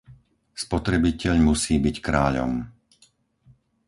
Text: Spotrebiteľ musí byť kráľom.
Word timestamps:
Spotrebiteľ 0.65 1.35
musí 1.47 1.75
byť 1.85 1.95
kráľom. 2.07 2.53